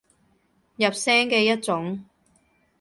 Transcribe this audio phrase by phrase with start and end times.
[0.77, 2.03] 入聲嘅一種